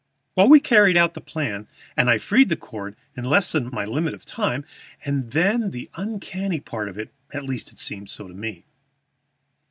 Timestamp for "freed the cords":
2.17-2.97